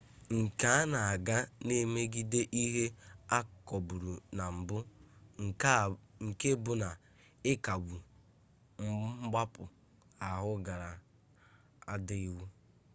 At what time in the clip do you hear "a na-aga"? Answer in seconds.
0.77-1.37